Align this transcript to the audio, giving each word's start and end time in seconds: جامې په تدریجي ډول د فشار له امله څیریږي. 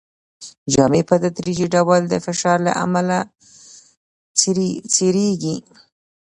جامې 0.73 1.01
په 1.09 1.15
تدریجي 1.23 1.67
ډول 1.75 2.01
د 2.07 2.13
فشار 2.25 2.57
له 2.67 2.71
امله 2.85 3.17
څیریږي. 4.95 5.55